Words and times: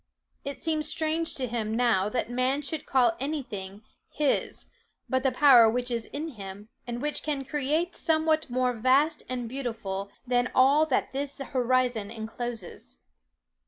It 0.43 0.57
seems 0.59 0.87
strange 0.89 1.35
to 1.35 1.45
him 1.45 1.75
now 1.77 2.09
that 2.09 2.27
man 2.27 2.63
should 2.63 2.87
call 2.87 3.15
any 3.19 3.43
thing 3.43 3.83
his 4.09 4.65
but 5.07 5.21
the 5.21 5.31
power 5.31 5.69
which 5.69 5.91
is 5.91 6.07
in 6.07 6.29
him, 6.29 6.69
and 6.87 7.03
which 7.03 7.21
can 7.21 7.45
create 7.45 7.95
somewhat 7.95 8.49
more 8.49 8.73
vast 8.73 9.21
and 9.29 9.47
beautiful 9.47 10.09
than 10.25 10.51
all 10.55 10.87
that 10.87 11.13
this 11.13 11.37
horizon 11.37 12.09
encloses. 12.09 13.01